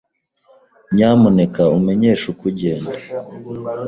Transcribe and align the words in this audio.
Nyamuneka 0.93 1.61
umenyeshe 1.77 2.25
uko 2.33 2.43
ugenda. 2.51 2.93